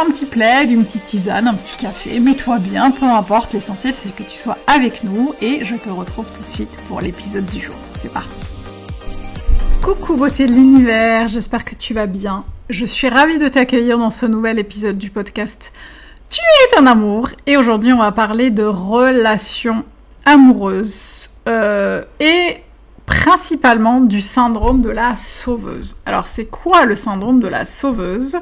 Un 0.00 0.12
petit 0.12 0.26
plaid, 0.26 0.70
une 0.70 0.84
petite 0.84 1.06
tisane, 1.06 1.48
un 1.48 1.54
petit 1.54 1.76
café 1.76 2.20
mets-toi 2.20 2.60
bien, 2.60 2.92
peu 2.92 3.04
importe, 3.04 3.52
l'essentiel 3.52 3.94
c'est 3.96 4.14
que 4.14 4.22
tu 4.22 4.38
sois 4.38 4.56
avec 4.68 5.02
nous 5.02 5.34
et 5.42 5.64
je 5.64 5.74
te 5.74 5.88
retrouve 5.88 6.26
tout 6.32 6.44
de 6.44 6.48
suite 6.48 6.78
pour 6.86 7.00
l'épisode 7.00 7.46
du 7.46 7.58
jour. 7.58 7.74
C'est 8.00 8.12
parti. 8.12 8.46
Coucou 9.82 10.14
beauté 10.14 10.46
de 10.46 10.52
l'univers, 10.52 11.26
j'espère 11.26 11.64
que 11.64 11.74
tu 11.74 11.94
vas 11.94 12.06
bien. 12.06 12.44
Je 12.70 12.84
suis 12.84 13.08
ravie 13.08 13.38
de 13.38 13.48
t'accueillir 13.48 13.98
dans 13.98 14.12
ce 14.12 14.24
nouvel 14.24 14.60
épisode 14.60 14.98
du 14.98 15.10
podcast 15.10 15.72
Tu 16.30 16.38
es 16.40 16.78
un 16.78 16.86
amour 16.86 17.30
et 17.46 17.56
aujourd'hui 17.56 17.92
on 17.92 17.98
va 17.98 18.12
parler 18.12 18.50
de 18.50 18.64
relations 18.64 19.84
amoureuses 20.24 21.30
euh, 21.48 22.04
et 22.20 22.58
principalement 23.08 24.00
du 24.02 24.20
syndrome 24.20 24.82
de 24.82 24.90
la 24.90 25.16
sauveuse. 25.16 25.96
Alors 26.04 26.26
c'est 26.26 26.44
quoi 26.44 26.84
le 26.84 26.94
syndrome 26.94 27.40
de 27.40 27.48
la 27.48 27.64
sauveuse? 27.64 28.36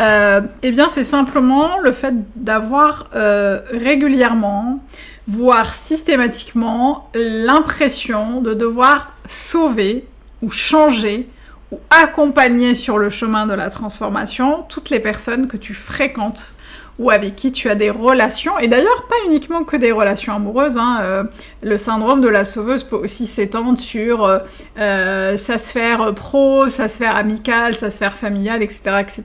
Euh, 0.00 0.40
Eh 0.62 0.70
bien 0.70 0.88
c'est 0.88 1.04
simplement 1.04 1.78
le 1.80 1.92
fait 1.92 2.14
d'avoir 2.36 3.10
euh, 3.14 3.60
régulièrement, 3.72 4.78
voire 5.26 5.74
systématiquement, 5.74 7.10
l'impression 7.14 8.40
de 8.40 8.54
devoir 8.54 9.12
sauver 9.28 10.06
ou 10.42 10.50
changer 10.50 11.26
ou 11.72 11.80
accompagner 11.90 12.74
sur 12.74 12.98
le 12.98 13.10
chemin 13.10 13.46
de 13.46 13.54
la 13.54 13.68
transformation 13.68 14.64
toutes 14.68 14.90
les 14.90 15.00
personnes 15.00 15.48
que 15.48 15.56
tu 15.56 15.74
fréquentes 15.74 16.53
ou 16.98 17.10
avec 17.10 17.34
qui 17.34 17.50
tu 17.50 17.68
as 17.68 17.74
des 17.74 17.90
relations, 17.90 18.58
et 18.58 18.68
d'ailleurs 18.68 19.06
pas 19.08 19.16
uniquement 19.26 19.64
que 19.64 19.76
des 19.76 19.92
relations 19.92 20.34
amoureuses, 20.34 20.76
hein, 20.76 20.98
euh, 21.00 21.24
le 21.62 21.76
syndrome 21.76 22.20
de 22.20 22.28
la 22.28 22.44
sauveuse 22.44 22.84
peut 22.84 22.96
aussi 22.96 23.26
s'étendre 23.26 23.78
sur 23.78 24.24
euh, 24.24 24.38
euh, 24.78 25.36
sa 25.36 25.58
sphère 25.58 26.14
pro, 26.14 26.68
sa 26.68 26.88
sphère 26.88 27.16
amicale, 27.16 27.74
sa 27.74 27.90
sphère 27.90 28.14
familiale, 28.14 28.62
etc. 28.62 29.00
etc. 29.00 29.22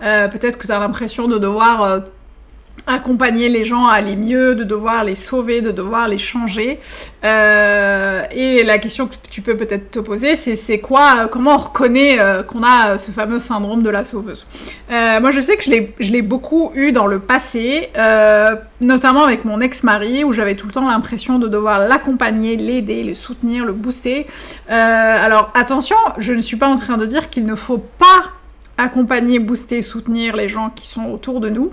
Peut-être 0.00 0.58
que 0.58 0.66
tu 0.66 0.72
as 0.72 0.78
l'impression 0.78 1.28
de 1.28 1.38
devoir 1.38 2.02
accompagner 2.86 3.48
les 3.48 3.64
gens 3.64 3.86
à 3.86 3.94
aller 3.94 4.16
mieux, 4.16 4.54
de 4.54 4.64
devoir 4.64 5.04
les 5.04 5.14
sauver, 5.14 5.62
de 5.62 5.70
devoir 5.70 6.08
les 6.08 6.18
changer. 6.18 6.78
Euh, 7.24 8.22
et 8.30 8.62
la 8.62 8.78
question 8.78 9.06
que 9.06 9.14
tu 9.30 9.40
peux 9.40 9.56
peut-être 9.56 9.90
te 9.90 9.98
poser, 9.98 10.36
c'est 10.36 10.56
c'est 10.56 10.78
quoi, 10.78 11.12
euh, 11.18 11.26
comment 11.26 11.54
on 11.54 11.58
reconnaît 11.58 12.20
euh, 12.20 12.42
qu'on 12.42 12.62
a 12.62 12.98
ce 12.98 13.10
fameux 13.10 13.38
syndrome 13.38 13.82
de 13.82 13.90
la 13.90 14.04
sauveuse? 14.04 14.46
moi, 14.90 15.30
je 15.30 15.40
sais 15.40 15.56
que 15.56 15.64
je 15.64 15.70
l'ai 15.70 15.94
je 15.98 16.12
l'ai 16.12 16.22
beaucoup 16.22 16.70
eu 16.74 16.92
dans 16.92 17.06
le 17.06 17.18
passé, 17.18 17.88
notamment 18.80 19.24
avec 19.24 19.44
mon 19.44 19.60
ex-mari, 19.60 20.24
où 20.24 20.32
j'avais 20.32 20.56
tout 20.56 20.66
le 20.66 20.72
temps 20.72 20.88
l'impression 20.88 21.38
de 21.38 21.48
devoir 21.48 21.78
l'accompagner, 21.78 22.56
l'aider, 22.56 23.02
le 23.02 23.14
soutenir, 23.14 23.64
le 23.64 23.72
booster. 23.72 24.26
alors 24.68 25.50
attention, 25.54 25.96
je 26.18 26.32
ne 26.32 26.40
suis 26.40 26.56
pas 26.56 26.68
en 26.68 26.76
train 26.76 26.96
de 26.96 27.06
dire 27.06 27.30
qu'il 27.30 27.46
ne 27.46 27.54
faut 27.54 27.78
pas 27.78 28.32
accompagner, 28.76 29.38
booster, 29.38 29.82
soutenir 29.82 30.36
les 30.36 30.48
gens 30.48 30.70
qui 30.70 30.86
sont 30.86 31.06
autour 31.06 31.40
de 31.40 31.48
nous. 31.48 31.72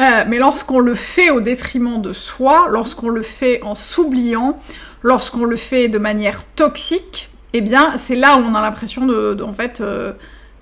Euh, 0.00 0.24
mais 0.26 0.38
lorsqu'on 0.38 0.80
le 0.80 0.94
fait 0.94 1.30
au 1.30 1.40
détriment 1.40 2.00
de 2.00 2.12
soi, 2.12 2.68
lorsqu'on 2.70 3.10
le 3.10 3.22
fait 3.22 3.62
en 3.62 3.74
s'oubliant, 3.74 4.58
lorsqu'on 5.02 5.44
le 5.44 5.56
fait 5.56 5.88
de 5.88 5.98
manière 5.98 6.44
toxique, 6.56 7.30
eh 7.52 7.60
bien, 7.60 7.92
c'est 7.96 8.16
là 8.16 8.36
où 8.38 8.40
on 8.40 8.54
a 8.54 8.62
l'impression 8.62 9.06
de, 9.06 9.36
en 9.42 9.52
fait, 9.52 9.80
euh, 9.80 10.12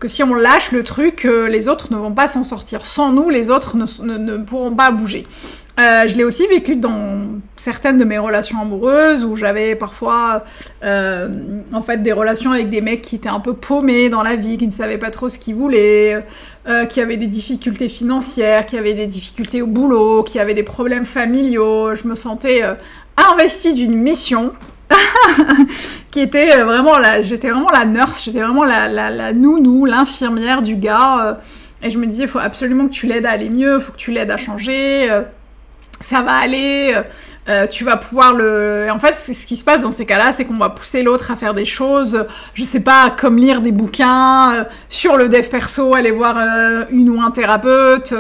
que 0.01 0.09
si 0.09 0.23
on 0.23 0.35
lâche 0.35 0.73
le 0.73 0.83
truc, 0.83 1.25
euh, 1.25 1.49
les 1.49 1.69
autres 1.69 1.93
ne 1.93 1.99
vont 1.99 2.13
pas 2.13 2.27
s'en 2.27 2.43
sortir. 2.43 2.85
Sans 2.85 3.13
nous, 3.13 3.31
les 3.31 3.51
autres 3.51 3.77
ne 3.77 4.39
pourront 4.39 4.75
pas 4.75 4.91
bouger. 4.91 5.27
Euh, 5.79 6.09
je 6.09 6.17
l'ai 6.17 6.25
aussi 6.25 6.45
vécu 6.49 6.75
dans 6.75 7.21
certaines 7.55 7.99
de 7.99 8.05
mes 8.05 8.19
relations 8.19 8.61
amoureuses 8.61 9.23
où 9.23 9.37
j'avais 9.37 9.77
parfois 9.77 10.45
euh, 10.83 11.29
en 11.73 11.83
fait 11.83 12.03
des 12.03 12.11
relations 12.11 12.51
avec 12.51 12.69
des 12.69 12.81
mecs 12.81 13.03
qui 13.03 13.15
étaient 13.15 13.29
un 13.29 13.39
peu 13.39 13.53
paumés 13.53 14.09
dans 14.09 14.23
la 14.23 14.35
vie, 14.35 14.59
qui 14.59 14.67
ne 14.67 14.73
savaient 14.73 14.99
pas 14.99 15.13
trop 15.13 15.29
ce 15.29 15.39
qu'ils 15.39 15.55
voulaient, 15.55 16.25
euh, 16.67 16.85
qui 16.87 17.01
avaient 17.01 17.17
des 17.17 17.29
difficultés 17.29 17.89
financières, 17.89 18.67
qui 18.67 18.77
avaient 18.77 18.95
des 18.95 19.07
difficultés 19.07 19.63
au 19.63 19.69
boulot, 19.69 20.25
qui 20.25 20.41
avaient 20.41 20.55
des 20.55 20.65
problèmes 20.65 21.05
familiaux. 21.05 21.95
Je 21.95 22.09
me 22.09 22.17
sentais 22.17 22.63
investie 23.17 23.75
d'une 23.75 23.95
mission 23.95 24.53
qui 26.11 26.19
était 26.19 26.61
vraiment 26.63 26.99
la, 26.99 27.23
j'étais 27.23 27.51
vraiment 27.51 27.71
la 27.71 27.85
nurse, 27.85 28.25
j'étais 28.25 28.41
vraiment 28.41 28.65
la, 28.65 28.89
la, 28.89 29.11
la 29.11 29.33
nounou, 29.33 29.85
l'infirmière 29.85 30.63
du 30.63 30.75
gars. 30.75 31.39
et 31.85 31.91
je 31.91 31.99
me 31.99 32.07
disais, 32.07 32.25
il 32.25 32.29
faut 32.29 32.41
absolument 32.41 32.89
que 32.89 32.93
tu 32.93 33.07
l'aides 33.07 33.27
à 33.27 33.31
aller 33.31 33.51
mieux, 33.51 33.79
faut 33.79 33.93
que 33.93 33.99
tu 33.99 34.11
l'aides 34.11 34.33
à 34.33 34.37
changer 34.37 35.09
ça 36.01 36.23
va 36.23 36.33
aller, 36.33 36.93
euh, 36.95 37.03
euh, 37.49 37.67
tu 37.67 37.85
vas 37.85 37.97
pouvoir 37.97 38.35
le... 38.35 38.89
En 38.91 38.99
fait, 38.99 39.17
ce 39.17 39.47
qui 39.47 39.57
se 39.57 39.65
passe 39.65 39.83
dans 39.83 39.91
ces 39.91 40.07
cas-là, 40.07 40.33
c'est 40.33 40.45
qu'on 40.45 40.59
va 40.59 40.71
pousser 40.71 41.03
l'autre 41.03 41.31
à 41.31 41.37
faire 41.37 41.55
des 41.55 41.65
choses, 41.65 42.25
je 42.55 42.65
sais 42.65 42.81
pas, 42.81 43.11
comme 43.11 43.37
lire 43.37 43.61
des 43.61 43.73
bouquins, 43.73 44.55
euh, 44.55 44.65
sur 44.89 45.17
le 45.17 45.29
dev 45.29 45.47
perso, 45.49 45.95
aller 45.95 46.11
voir 46.11 46.37
une 46.91 47.11
ou 47.11 47.21
un 47.21 47.31
thérapeute, 47.31 48.15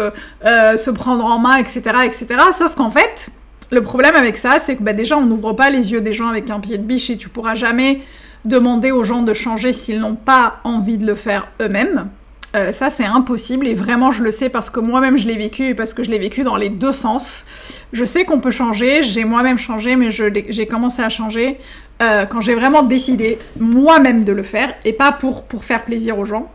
se 0.44 0.91
prendre 0.91 1.25
en 1.25 1.38
main, 1.38 1.56
etc., 1.56 1.83
etc. 2.05 2.27
Sauf 2.53 2.75
qu'en 2.75 2.91
fait, 2.91 3.31
le 3.71 3.83
problème 3.83 4.17
avec 4.17 4.37
ça, 4.37 4.59
c'est 4.59 4.77
que 4.77 4.83
bah, 4.83 4.93
déjà, 4.93 5.17
on 5.17 5.27
n'ouvre 5.27 5.53
pas 5.53 5.71
les 5.71 5.93
yeux 5.93 6.00
des 6.00 6.12
gens 6.12 6.28
avec 6.28 6.50
un 6.50 6.61
pied 6.61 6.78
de 6.78 6.83
biche 6.83 7.11
et 7.11 7.17
tu 7.17 7.28
pourras 7.28 7.55
jamais 7.55 8.00
demander 8.44 8.91
aux 8.91 9.05
gens 9.05 9.22
de 9.22 9.33
changer 9.34 9.72
s'ils 9.72 10.00
n'ont 10.00 10.15
pas 10.15 10.61
envie 10.65 10.99
de 10.99 11.06
le 11.06 11.15
faire 11.15 11.49
eux-mêmes. 11.61 12.09
Euh, 12.56 12.72
ça, 12.72 12.88
c'est 12.88 13.04
impossible 13.04 13.66
et 13.66 13.75
vraiment, 13.75 14.10
je 14.10 14.22
le 14.22 14.31
sais 14.31 14.48
parce 14.48 14.70
que 14.70 14.81
moi-même, 14.81 15.19
je 15.19 15.26
l'ai 15.26 15.36
vécu 15.36 15.69
et 15.69 15.75
parce 15.75 15.92
que 15.92 16.03
je 16.03 16.10
l'ai 16.10 16.19
vécu 16.19 16.42
dans 16.44 16.56
les 16.56 16.70
deux 16.70 16.94
sens. 16.94 17.44
Je 17.92 18.04
sais 18.04 18.25
qu'on 18.25 18.41
peut 18.41 18.50
changer, 18.50 19.03
j'ai 19.03 19.25
moi-même 19.25 19.59
changé, 19.59 19.97
mais 19.97 20.10
j'ai 20.10 20.66
commencé 20.66 21.03
à 21.03 21.10
changer 21.10 21.58
euh, 22.00 22.25
quand 22.25 22.41
j'ai 22.41 22.54
vraiment 22.54 22.82
décidé 22.82 23.38
moi-même 23.58 24.25
de 24.25 24.32
le 24.32 24.42
faire 24.42 24.75
et 24.84 24.94
pas 24.94 25.12
pour, 25.12 25.44
faire 25.62 25.84
plaisir 25.84 26.19
aux 26.19 26.25
gens. 26.25 26.50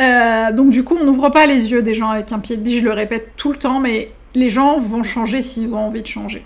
Euh, 0.00 0.52
donc 0.52 0.70
du 0.70 0.84
coup, 0.84 0.96
on 1.00 1.04
n'ouvre 1.04 1.28
pas 1.30 1.46
les 1.46 1.72
yeux 1.72 1.82
des 1.82 1.94
gens 1.94 2.10
avec 2.10 2.30
un 2.30 2.38
pied 2.38 2.56
de 2.56 2.62
biche, 2.62 2.80
je 2.80 2.84
le 2.84 2.92
répète 2.92 3.32
tout 3.36 3.50
le 3.50 3.58
temps, 3.58 3.80
mais 3.80 4.12
les 4.34 4.50
gens 4.50 4.78
vont 4.78 5.02
changer 5.02 5.42
s'ils 5.42 5.74
ont 5.74 5.78
envie 5.78 6.02
de 6.02 6.06
changer. 6.06 6.44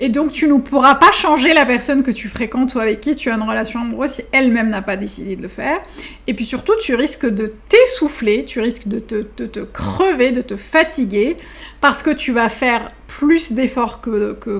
Et 0.00 0.08
donc 0.08 0.32
tu 0.32 0.46
ne 0.46 0.58
pourras 0.58 0.96
pas 0.96 1.12
changer 1.12 1.54
la 1.54 1.64
personne 1.64 2.02
que 2.02 2.10
tu 2.10 2.28
fréquentes 2.28 2.74
ou 2.74 2.78
avec 2.78 3.00
qui 3.00 3.16
tu 3.16 3.30
as 3.30 3.34
une 3.34 3.42
relation 3.42 3.80
amoureuse 3.80 4.10
si 4.10 4.22
elle-même 4.32 4.68
n'a 4.68 4.82
pas 4.82 4.96
décidé 4.96 5.36
de 5.36 5.42
le 5.42 5.48
faire. 5.48 5.80
Et 6.26 6.34
puis 6.34 6.44
surtout, 6.44 6.74
tu 6.80 6.94
risques 6.94 7.26
de 7.26 7.52
t'essouffler, 7.68 8.44
tu 8.44 8.60
risques 8.60 8.88
de 8.88 8.98
te, 8.98 9.60
crever, 9.60 10.32
de 10.32 10.42
te 10.42 10.56
fatiguer, 10.56 11.36
parce 11.80 12.02
que 12.02 12.10
tu 12.10 12.32
vas 12.32 12.48
faire 12.48 12.90
plus 13.06 13.52
d'efforts 13.52 14.00
que, 14.00 14.34
que, 14.34 14.58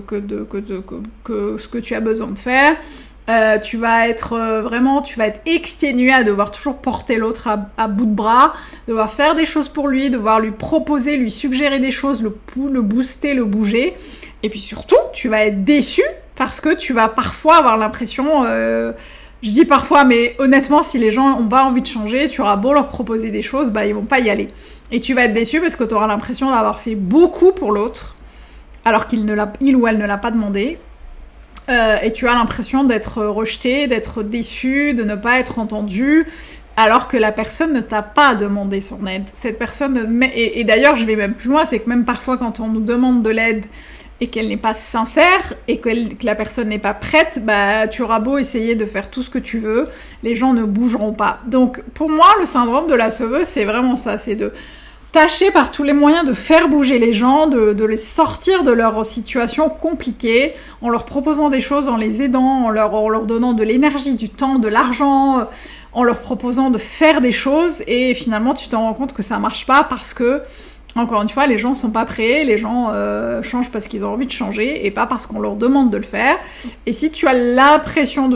que, 1.24 1.56
ce 1.58 1.68
que 1.68 1.78
tu 1.78 1.94
as 1.94 2.00
besoin 2.00 2.28
de 2.28 2.38
faire. 2.38 2.76
Euh, 3.28 3.58
tu 3.58 3.76
vas 3.76 4.08
être 4.08 4.32
euh, 4.32 4.62
vraiment, 4.62 5.00
tu 5.00 5.16
vas 5.16 5.28
être 5.28 5.40
exténué 5.46 6.12
à 6.12 6.24
devoir 6.24 6.50
toujours 6.50 6.78
porter 6.78 7.18
l'autre 7.18 7.48
à, 7.76 7.88
bout 7.88 8.06
de 8.06 8.14
bras, 8.14 8.52
devoir 8.88 9.12
faire 9.12 9.36
des 9.36 9.46
choses 9.46 9.68
pour 9.68 9.86
lui, 9.86 10.10
devoir 10.10 10.40
lui 10.40 10.50
proposer, 10.50 11.16
lui 11.16 11.30
suggérer 11.30 11.78
des 11.78 11.92
choses, 11.92 12.22
le, 12.22 12.36
le 12.68 12.82
booster, 12.82 13.34
le 13.34 13.44
bouger. 13.44 13.94
Et 14.42 14.48
puis 14.48 14.60
surtout, 14.60 14.96
tu 15.12 15.28
vas 15.28 15.44
être 15.44 15.62
déçu 15.62 16.02
parce 16.34 16.60
que 16.60 16.74
tu 16.74 16.92
vas 16.92 17.08
parfois 17.08 17.58
avoir 17.58 17.76
l'impression, 17.76 18.42
euh, 18.44 18.92
je 19.42 19.50
dis 19.50 19.64
parfois, 19.64 20.02
mais 20.02 20.34
honnêtement, 20.40 20.82
si 20.82 20.98
les 20.98 21.12
gens 21.12 21.38
ont 21.38 21.48
pas 21.48 21.62
envie 21.62 21.82
de 21.82 21.86
changer, 21.86 22.28
tu 22.28 22.40
auras 22.40 22.56
beau 22.56 22.72
leur 22.72 22.88
proposer 22.88 23.30
des 23.30 23.42
choses, 23.42 23.70
bah 23.70 23.86
ils 23.86 23.94
vont 23.94 24.04
pas 24.04 24.18
y 24.18 24.30
aller. 24.30 24.48
Et 24.90 25.00
tu 25.00 25.14
vas 25.14 25.24
être 25.24 25.32
déçu 25.32 25.60
parce 25.60 25.76
que 25.76 25.84
tu 25.84 25.94
auras 25.94 26.08
l'impression 26.08 26.50
d'avoir 26.50 26.80
fait 26.80 26.96
beaucoup 26.96 27.52
pour 27.52 27.70
l'autre 27.70 28.16
alors 28.84 29.06
qu'il 29.06 29.24
ne 29.24 29.32
l'a, 29.32 29.52
ou 29.60 29.86
elle 29.86 29.98
ne 29.98 30.06
l'a 30.06 30.18
pas 30.18 30.32
demandé. 30.32 30.78
Euh, 31.68 31.96
et 32.02 32.12
tu 32.12 32.26
as 32.26 32.34
l'impression 32.34 32.84
d'être 32.84 33.24
rejeté, 33.24 33.86
d'être 33.86 34.22
déçu, 34.22 34.94
de 34.94 35.04
ne 35.04 35.14
pas 35.14 35.38
être 35.38 35.58
entendu, 35.58 36.26
alors 36.76 37.08
que 37.08 37.16
la 37.16 37.32
personne 37.32 37.72
ne 37.72 37.80
t'a 37.80 38.02
pas 38.02 38.34
demandé 38.34 38.80
son 38.80 39.06
aide. 39.06 39.24
Cette 39.34 39.58
personne, 39.58 40.22
et, 40.34 40.60
et 40.60 40.64
d'ailleurs, 40.64 40.96
je 40.96 41.04
vais 41.04 41.16
même 41.16 41.34
plus 41.34 41.50
loin, 41.50 41.64
c'est 41.64 41.78
que 41.78 41.88
même 41.88 42.04
parfois 42.04 42.36
quand 42.36 42.60
on 42.60 42.68
nous 42.68 42.80
demande 42.80 43.22
de 43.22 43.30
l'aide 43.30 43.66
et 44.20 44.28
qu'elle 44.28 44.48
n'est 44.48 44.56
pas 44.56 44.72
sincère 44.72 45.54
et 45.66 45.78
que 45.78 45.88
la 46.24 46.36
personne 46.36 46.68
n'est 46.68 46.78
pas 46.78 46.94
prête, 46.94 47.40
bah 47.44 47.88
tu 47.88 48.02
auras 48.02 48.20
beau 48.20 48.38
essayer 48.38 48.76
de 48.76 48.86
faire 48.86 49.10
tout 49.10 49.20
ce 49.20 49.28
que 49.28 49.38
tu 49.38 49.58
veux, 49.58 49.88
les 50.22 50.36
gens 50.36 50.54
ne 50.54 50.62
bougeront 50.62 51.12
pas. 51.12 51.40
Donc 51.46 51.82
pour 51.92 52.08
moi, 52.08 52.28
le 52.38 52.46
syndrome 52.46 52.86
de 52.86 52.94
la 52.94 53.10
sauveuse, 53.10 53.46
c'est 53.48 53.64
vraiment 53.64 53.96
ça, 53.96 54.18
c'est 54.18 54.36
de 54.36 54.52
tâcher 55.12 55.50
par 55.50 55.70
tous 55.70 55.82
les 55.82 55.92
moyens 55.92 56.26
de 56.26 56.32
faire 56.32 56.68
bouger 56.68 56.98
les 56.98 57.12
gens, 57.12 57.46
de, 57.46 57.84
les 57.84 57.96
sortir 57.98 58.64
de 58.64 58.72
leur 58.72 59.04
situation 59.04 59.68
compliquée, 59.68 60.54
en 60.80 60.88
leur 60.88 61.04
proposant 61.04 61.50
des 61.50 61.60
choses, 61.60 61.86
en 61.86 61.96
les 61.96 62.22
aidant, 62.22 62.64
en 62.64 62.70
leur, 62.70 63.26
donnant 63.26 63.52
de 63.52 63.62
l'énergie, 63.62 64.14
du 64.14 64.30
temps, 64.30 64.58
de 64.58 64.68
l'argent, 64.68 65.46
en 65.92 66.02
leur 66.02 66.20
proposant 66.20 66.70
de 66.70 66.78
faire 66.78 67.20
des 67.20 67.32
choses, 67.32 67.82
et 67.86 68.14
finalement 68.14 68.54
tu 68.54 68.68
t'en 68.68 68.82
rends 68.82 68.94
compte 68.94 69.12
que 69.12 69.22
ça 69.22 69.38
marche 69.38 69.66
pas 69.66 69.84
parce 69.84 70.14
que 70.14 70.42
encore 70.96 71.22
une 71.22 71.28
fois, 71.28 71.46
les 71.46 71.58
gens 71.58 71.74
sont 71.74 71.90
pas 71.90 72.04
prêts, 72.04 72.44
les 72.44 72.58
gens 72.58 72.90
euh, 72.92 73.42
changent 73.42 73.70
parce 73.70 73.88
qu'ils 73.88 74.04
ont 74.04 74.12
envie 74.12 74.26
de 74.26 74.32
changer 74.32 74.86
et 74.86 74.90
pas 74.90 75.06
parce 75.06 75.26
qu'on 75.26 75.40
leur 75.40 75.56
demande 75.56 75.90
de 75.90 75.96
le 75.96 76.02
faire. 76.02 76.36
Et 76.86 76.92
si 76.92 77.10
tu 77.10 77.26
as 77.26 77.32
l'impression 77.32 78.28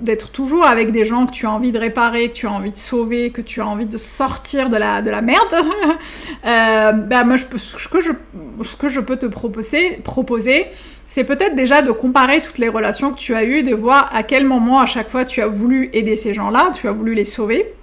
d'être 0.00 0.30
toujours 0.30 0.64
avec 0.64 0.90
des 0.90 1.04
gens 1.04 1.26
que 1.26 1.32
tu 1.32 1.46
as 1.46 1.50
envie 1.50 1.72
de 1.72 1.78
réparer, 1.78 2.30
que 2.30 2.34
tu 2.34 2.46
as 2.46 2.52
envie 2.52 2.72
de 2.72 2.76
sauver, 2.76 3.30
que 3.30 3.42
tu 3.42 3.60
as 3.60 3.66
envie 3.66 3.86
de 3.86 3.98
sortir 3.98 4.70
de 4.70 4.76
la, 4.76 5.02
de 5.02 5.10
la 5.10 5.20
merde, 5.20 5.54
euh, 6.46 6.92
ben 6.92 7.24
moi, 7.24 7.36
je 7.36 7.44
peux, 7.44 7.58
ce, 7.58 7.88
que 7.88 8.00
je, 8.00 8.12
ce 8.62 8.76
que 8.76 8.88
je 8.88 9.00
peux 9.00 9.16
te 9.16 9.26
proposer, 9.26 10.00
proposer 10.02 10.66
c'est 11.08 11.24
peut-être 11.24 11.56
déjà 11.56 11.80
de 11.80 11.90
comparer 11.90 12.42
toutes 12.42 12.58
les 12.58 12.68
relations 12.68 13.10
que 13.12 13.18
tu 13.18 13.34
as 13.34 13.44
eues, 13.44 13.62
de 13.62 13.74
voir 13.74 14.10
à 14.14 14.22
quel 14.22 14.44
moment 14.44 14.80
à 14.80 14.86
chaque 14.86 15.10
fois 15.10 15.24
tu 15.24 15.40
as 15.40 15.46
voulu 15.46 15.88
aider 15.94 16.16
ces 16.16 16.34
gens-là, 16.34 16.70
tu 16.74 16.86
as 16.86 16.92
voulu 16.92 17.14
les 17.14 17.24
sauver. 17.24 17.74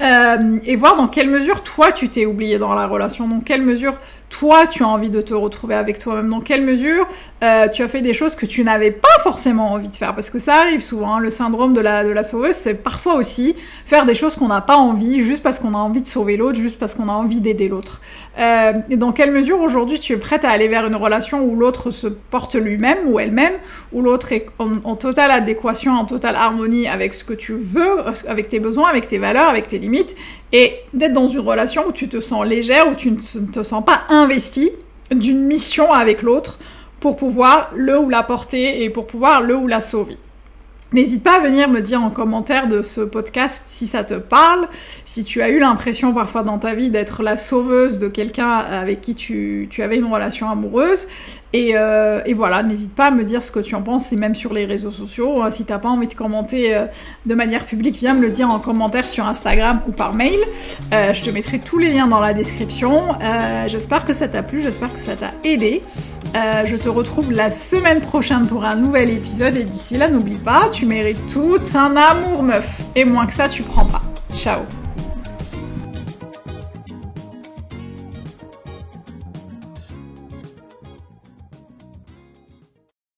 Euh, 0.00 0.58
et 0.64 0.74
voir 0.74 0.96
dans 0.96 1.06
quelle 1.06 1.30
mesure 1.30 1.62
toi 1.62 1.92
tu 1.92 2.08
t'es 2.08 2.26
oublié 2.26 2.58
dans 2.58 2.74
la 2.74 2.86
relation, 2.86 3.28
dans 3.28 3.40
quelle 3.40 3.62
mesure 3.62 3.94
toi 4.32 4.66
tu 4.66 4.82
as 4.82 4.88
envie 4.88 5.10
de 5.10 5.20
te 5.20 5.34
retrouver 5.34 5.74
avec 5.74 5.98
toi-même, 5.98 6.28
dans 6.30 6.40
quelle 6.40 6.62
mesure 6.62 7.06
euh, 7.44 7.68
tu 7.68 7.82
as 7.82 7.88
fait 7.88 8.00
des 8.00 8.14
choses 8.14 8.34
que 8.34 8.46
tu 8.46 8.64
n'avais 8.64 8.90
pas 8.90 9.20
forcément 9.22 9.70
envie 9.72 9.90
de 9.90 9.94
faire, 9.94 10.14
parce 10.14 10.30
que 10.30 10.38
ça 10.38 10.54
arrive 10.54 10.80
souvent, 10.80 11.16
hein, 11.16 11.20
le 11.20 11.30
syndrome 11.30 11.74
de 11.74 11.80
la, 11.80 12.22
sauveuse, 12.22 12.54
c'est 12.54 12.82
parfois 12.82 13.14
aussi 13.14 13.54
faire 13.84 14.06
des 14.06 14.14
choses 14.14 14.34
qu'on 14.34 14.48
n'a 14.48 14.62
pas 14.62 14.76
envie, 14.76 15.20
juste 15.20 15.42
parce 15.42 15.58
qu'on 15.58 15.74
a 15.74 15.78
envie 15.78 16.00
de 16.00 16.06
sauver 16.06 16.36
l'autre, 16.36 16.58
juste 16.58 16.78
parce 16.78 16.94
qu'on 16.94 17.08
a 17.08 17.12
envie 17.12 17.40
d'aider 17.40 17.68
l'autre. 17.68 18.00
Euh, 18.38 18.72
et 18.88 18.96
dans 18.96 19.12
quelle 19.12 19.32
mesure 19.32 19.60
aujourd'hui 19.60 20.00
tu 20.00 20.14
es 20.14 20.16
prête 20.16 20.44
à 20.44 20.50
aller 20.50 20.66
vers 20.66 20.86
une 20.86 20.96
relation 20.96 21.44
où 21.44 21.54
l'autre 21.54 21.90
se 21.90 22.06
porte 22.06 22.54
lui-même 22.54 22.98
ou 23.06 23.20
elle-même, 23.20 23.54
où 23.92 24.00
l'autre 24.00 24.32
est 24.32 24.46
en 24.58 24.96
totale 24.96 25.30
adéquation, 25.30 25.92
en 25.92 26.06
totale 26.06 26.36
harmonie 26.36 26.88
avec 26.88 27.12
ce 27.12 27.22
que 27.22 27.34
tu 27.34 27.54
veux, 27.54 28.04
avec 28.26 28.48
tes 28.48 28.60
besoins, 28.60 28.88
avec 28.88 29.08
tes 29.08 29.18
valeurs, 29.18 29.48
avec 29.48 29.68
tes 29.68 29.78
et 30.52 30.74
d'être 30.94 31.12
dans 31.12 31.28
une 31.28 31.40
relation 31.40 31.86
où 31.88 31.92
tu 31.92 32.08
te 32.08 32.20
sens 32.20 32.46
légère, 32.46 32.88
où 32.88 32.94
tu 32.94 33.10
ne 33.10 33.46
te 33.52 33.62
sens 33.62 33.84
pas 33.84 34.02
investi 34.08 34.70
d'une 35.10 35.42
mission 35.44 35.92
avec 35.92 36.22
l'autre 36.22 36.58
pour 37.00 37.16
pouvoir 37.16 37.70
le 37.74 37.98
ou 37.98 38.08
la 38.08 38.22
porter 38.22 38.82
et 38.84 38.90
pour 38.90 39.06
pouvoir 39.06 39.42
le 39.42 39.56
ou 39.56 39.66
la 39.66 39.80
sauver. 39.80 40.16
N'hésite 40.92 41.24
pas 41.24 41.36
à 41.36 41.40
venir 41.40 41.70
me 41.70 41.80
dire 41.80 42.02
en 42.02 42.10
commentaire 42.10 42.68
de 42.68 42.82
ce 42.82 43.00
podcast 43.00 43.62
si 43.66 43.86
ça 43.86 44.04
te 44.04 44.14
parle, 44.14 44.68
si 45.06 45.24
tu 45.24 45.40
as 45.40 45.48
eu 45.48 45.58
l'impression 45.58 46.12
parfois 46.12 46.42
dans 46.42 46.58
ta 46.58 46.74
vie 46.74 46.90
d'être 46.90 47.22
la 47.22 47.38
sauveuse 47.38 47.98
de 47.98 48.08
quelqu'un 48.08 48.58
avec 48.58 49.00
qui 49.00 49.14
tu, 49.14 49.68
avais 49.78 49.96
une 49.96 50.12
relation 50.12 50.50
amoureuse. 50.50 51.08
Et, 51.52 51.72
euh, 51.76 52.20
et 52.24 52.32
voilà, 52.32 52.62
n'hésite 52.62 52.94
pas 52.94 53.06
à 53.06 53.10
me 53.10 53.24
dire 53.24 53.42
ce 53.42 53.50
que 53.50 53.60
tu 53.60 53.74
en 53.74 53.82
penses, 53.82 54.12
et 54.12 54.16
même 54.16 54.34
sur 54.34 54.54
les 54.54 54.64
réseaux 54.64 54.90
sociaux. 54.90 55.42
Si 55.50 55.64
t'as 55.64 55.78
pas 55.78 55.88
envie 55.88 56.08
de 56.08 56.14
commenter 56.14 56.74
euh, 56.74 56.86
de 57.26 57.34
manière 57.34 57.66
publique, 57.66 57.96
viens 57.96 58.14
me 58.14 58.22
le 58.22 58.30
dire 58.30 58.50
en 58.50 58.58
commentaire 58.58 59.08
sur 59.08 59.26
Instagram 59.26 59.80
ou 59.88 59.92
par 59.92 60.14
mail. 60.14 60.38
Euh, 60.92 61.12
je 61.12 61.22
te 61.22 61.30
mettrai 61.30 61.58
tous 61.58 61.78
les 61.78 61.92
liens 61.92 62.06
dans 62.06 62.20
la 62.20 62.34
description. 62.34 63.16
Euh, 63.22 63.68
j'espère 63.68 64.04
que 64.04 64.14
ça 64.14 64.28
t'a 64.28 64.42
plu, 64.42 64.62
j'espère 64.62 64.92
que 64.92 65.00
ça 65.00 65.16
t'a 65.16 65.32
aidé. 65.44 65.82
Euh, 66.34 66.64
je 66.64 66.76
te 66.76 66.88
retrouve 66.88 67.30
la 67.32 67.50
semaine 67.50 68.00
prochaine 68.00 68.46
pour 68.46 68.64
un 68.64 68.76
nouvel 68.76 69.10
épisode, 69.10 69.56
et 69.56 69.64
d'ici 69.64 69.98
là, 69.98 70.08
n'oublie 70.08 70.38
pas, 70.38 70.70
tu 70.72 70.86
mérites 70.86 71.26
tout 71.26 71.60
un 71.74 71.96
amour, 71.96 72.42
meuf. 72.42 72.80
Et 72.96 73.04
moins 73.04 73.26
que 73.26 73.32
ça, 73.32 73.48
tu 73.48 73.62
prends 73.62 73.86
pas. 73.86 74.02
Ciao 74.32 74.60